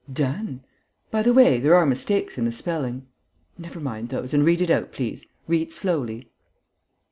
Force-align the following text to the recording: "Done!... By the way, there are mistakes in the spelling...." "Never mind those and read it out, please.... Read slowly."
"Done!... 0.11 0.63
By 1.11 1.21
the 1.21 1.31
way, 1.31 1.59
there 1.59 1.75
are 1.75 1.85
mistakes 1.85 2.39
in 2.39 2.45
the 2.45 2.51
spelling...." 2.51 3.05
"Never 3.59 3.79
mind 3.79 4.09
those 4.09 4.33
and 4.33 4.43
read 4.43 4.59
it 4.59 4.71
out, 4.71 4.91
please.... 4.91 5.27
Read 5.45 5.71
slowly." 5.71 6.31